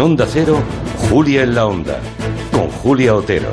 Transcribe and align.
Onda 0.00 0.26
Cero, 0.30 0.60
Julia 1.10 1.42
en 1.42 1.54
la 1.54 1.66
Onda, 1.66 1.98
con 2.50 2.68
Julia 2.70 3.14
Otero. 3.14 3.48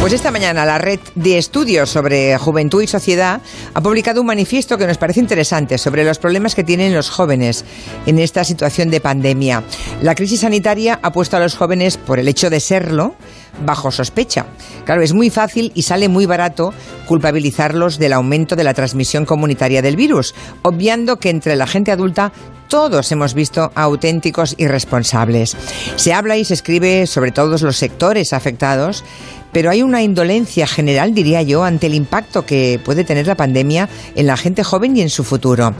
Pues 0.00 0.12
esta 0.12 0.30
mañana 0.30 0.64
la 0.64 0.78
red 0.78 1.00
de 1.16 1.36
estudios 1.36 1.90
sobre 1.90 2.38
juventud 2.38 2.80
y 2.80 2.86
sociedad 2.86 3.40
ha 3.74 3.80
publicado 3.80 4.20
un 4.20 4.28
manifiesto 4.28 4.78
que 4.78 4.86
nos 4.86 4.98
parece 4.98 5.18
interesante 5.18 5.78
sobre 5.78 6.04
los 6.04 6.18
problemas 6.18 6.54
que 6.54 6.62
tienen 6.62 6.94
los 6.94 7.10
jóvenes 7.10 7.64
en 8.06 8.20
esta 8.20 8.44
situación 8.44 8.88
de 8.88 9.00
pandemia. 9.00 9.64
La 10.02 10.14
crisis 10.14 10.40
sanitaria 10.40 11.00
ha 11.02 11.10
puesto 11.10 11.36
a 11.36 11.40
los 11.40 11.56
jóvenes, 11.56 11.96
por 11.96 12.20
el 12.20 12.28
hecho 12.28 12.50
de 12.50 12.60
serlo, 12.60 13.16
bajo 13.64 13.90
sospecha. 13.90 14.46
Claro, 14.84 15.02
es 15.02 15.12
muy 15.12 15.30
fácil 15.30 15.72
y 15.74 15.82
sale 15.82 16.08
muy 16.08 16.26
barato 16.26 16.72
culpabilizarlos 17.06 17.98
del 17.98 18.12
aumento 18.12 18.54
de 18.54 18.64
la 18.64 18.74
transmisión 18.74 19.24
comunitaria 19.24 19.82
del 19.82 19.96
virus, 19.96 20.36
obviando 20.62 21.16
que 21.16 21.30
entre 21.30 21.56
la 21.56 21.66
gente 21.66 21.90
adulta 21.90 22.32
todos 22.68 23.10
hemos 23.12 23.34
visto 23.34 23.72
auténticos 23.74 24.54
irresponsables. 24.58 25.56
Se 25.96 26.12
habla 26.12 26.36
y 26.36 26.44
se 26.44 26.54
escribe 26.54 27.06
sobre 27.06 27.32
todos 27.32 27.62
los 27.62 27.76
sectores 27.76 28.32
afectados, 28.32 29.04
pero 29.52 29.70
hay 29.70 29.82
una 29.82 30.02
indolencia 30.02 30.66
general, 30.66 31.14
diría 31.14 31.42
yo, 31.42 31.64
ante 31.64 31.86
el 31.86 31.94
impacto 31.94 32.44
que 32.44 32.80
puede 32.84 33.04
tener 33.04 33.26
la 33.26 33.36
pandemia 33.36 33.88
en 34.14 34.26
la 34.26 34.36
gente 34.36 34.62
joven 34.62 34.96
y 34.96 35.00
en 35.00 35.08
su 35.08 35.24
futuro. 35.24 35.72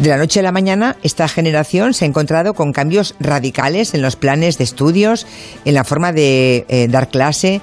De 0.00 0.10
la 0.10 0.18
noche 0.18 0.40
a 0.40 0.42
la 0.42 0.52
mañana, 0.52 0.96
esta 1.02 1.26
generación 1.28 1.94
se 1.94 2.04
ha 2.04 2.08
encontrado 2.08 2.54
con 2.54 2.72
cambios 2.72 3.14
radicales 3.20 3.94
en 3.94 4.02
los 4.02 4.16
planes 4.16 4.58
de 4.58 4.64
estudios, 4.64 5.26
en 5.64 5.74
la 5.74 5.84
forma 5.84 6.12
de 6.12 6.66
eh, 6.68 6.88
dar 6.88 7.08
clase, 7.08 7.62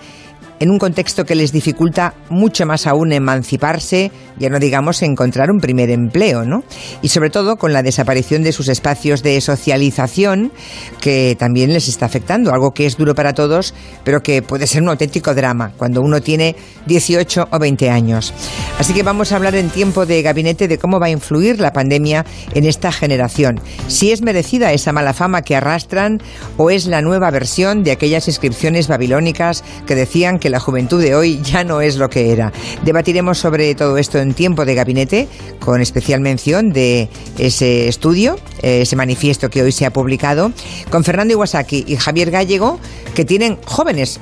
en 0.62 0.70
un 0.70 0.78
contexto 0.78 1.26
que 1.26 1.34
les 1.34 1.52
dificulta 1.52 2.14
mucho 2.30 2.68
más 2.68 2.86
aún 2.86 3.12
emanciparse, 3.14 4.12
ya 4.38 4.48
no 4.48 4.60
digamos 4.60 5.02
encontrar 5.02 5.50
un 5.50 5.60
primer 5.60 5.90
empleo, 5.90 6.46
¿no? 6.46 6.64
Y 7.02 7.08
sobre 7.08 7.32
todo 7.32 7.58
con 7.58 7.74
la 7.74 7.82
desaparición 7.82 8.44
de 8.44 8.52
sus 8.52 8.70
espacios 8.70 9.24
de 9.24 9.42
socialización, 9.42 10.52
que 11.00 11.36
también 11.40 11.74
les 11.74 11.88
está 11.88 12.06
afectando, 12.06 12.54
algo 12.54 12.76
que 12.76 12.86
es 12.86 12.96
duro 12.96 13.16
para 13.16 13.34
todos, 13.34 13.74
pero 14.04 14.22
que 14.22 14.44
puede 14.44 14.68
ser 14.68 14.84
un 14.84 14.90
auténtico 14.90 15.34
drama 15.34 15.72
cuando 15.78 16.00
uno 16.04 16.22
tiene 16.22 16.56
18 16.86 17.48
o 17.52 17.60
20 17.60 17.90
años. 17.90 18.32
Así 18.78 18.94
que 18.94 19.02
vamos 19.02 19.32
a 19.32 19.38
hablar 19.38 19.56
en 19.56 19.72
tiempo 19.72 20.06
de 20.06 20.22
gabinete 20.22 20.68
de 20.68 20.78
cómo 20.78 21.00
va 21.00 21.08
a 21.08 21.10
influir 21.12 21.60
la 21.60 21.74
pandemia 21.74 22.24
en 22.54 22.66
esta 22.66 22.92
generación, 22.92 23.60
si 23.88 24.12
es 24.12 24.22
merecida 24.22 24.74
esa 24.74 24.92
mala 24.92 25.16
fama 25.16 25.42
que 25.42 25.56
arrastran 25.56 26.22
o 26.58 26.70
es 26.70 26.86
la 26.86 27.02
nueva 27.02 27.32
versión 27.32 27.82
de 27.82 27.94
aquellas 27.94 28.28
inscripciones 28.28 28.88
babilónicas 28.88 29.64
que 29.88 29.96
decían 29.96 30.38
que 30.38 30.51
la 30.52 30.60
juventud 30.60 31.02
de 31.02 31.16
hoy 31.16 31.42
ya 31.42 31.64
no 31.64 31.82
es 31.82 31.98
lo 31.98 32.10
que 32.10 32.32
era. 32.32 32.52
Debatiremos 32.84 33.40
sobre 33.40 33.74
todo 33.76 33.98
esto 33.98 34.20
en 34.20 34.34
tiempo 34.34 34.66
de 34.66 34.76
gabinete, 34.76 35.28
con 35.60 35.82
especial 35.82 36.22
mención 36.22 36.72
de 36.72 37.10
ese 37.38 37.88
estudio, 37.88 38.38
ese 38.62 38.96
manifiesto 38.96 39.50
que 39.50 39.64
hoy 39.64 39.72
se 39.72 39.86
ha 39.86 39.92
publicado, 39.92 40.52
con 40.90 41.04
Fernando 41.04 41.34
Iwasaki 41.34 41.86
y 41.88 41.96
Javier 41.96 42.32
Gallego, 42.32 42.80
que 43.16 43.26
tienen 43.26 43.58
jóvenes 43.66 44.20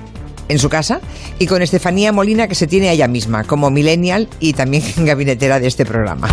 en 0.47 0.59
su 0.59 0.69
casa, 0.69 0.99
y 1.37 1.45
con 1.45 1.61
Estefanía 1.61 2.11
Molina, 2.11 2.47
que 2.47 2.55
se 2.55 2.67
tiene 2.67 2.91
ella 2.91 3.07
misma 3.07 3.43
como 3.43 3.69
millennial 3.69 4.27
y 4.39 4.53
también 4.53 4.83
gabinetera 4.97 5.59
de 5.59 5.67
este 5.67 5.85
programa. 5.85 6.27